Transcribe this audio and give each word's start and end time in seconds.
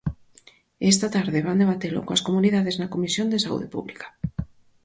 E 0.83 0.85
esta 0.93 1.07
tarde 1.15 1.45
van 1.47 1.61
debatelo 1.61 2.05
coas 2.07 2.25
comunidades 2.27 2.75
na 2.77 2.91
Comisión 2.93 3.27
de 3.29 3.41
Saúde 3.45 3.67
Pública. 3.75 4.07